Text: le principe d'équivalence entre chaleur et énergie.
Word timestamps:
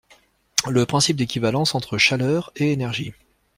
le 0.67 0.87
principe 0.87 1.15
d'équivalence 1.15 1.75
entre 1.75 1.99
chaleur 1.99 2.51
et 2.55 2.71
énergie. 2.71 3.13